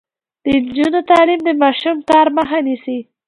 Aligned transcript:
د 0.43 0.45
نجونو 0.63 0.99
تعلیم 1.11 1.39
د 1.45 1.49
ماشوم 1.61 1.97
کار 2.09 2.27
مخه 2.37 2.57
نیسي. 2.67 2.97